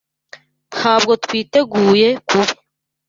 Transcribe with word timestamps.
Ntabwo 0.75 1.11
twiteguye 1.23 2.07
kubi. 2.29 2.53